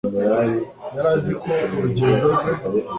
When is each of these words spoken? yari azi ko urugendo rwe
yari 0.95 1.09
azi 1.15 1.31
ko 1.41 1.51
urugendo 1.75 2.25
rwe 2.35 2.51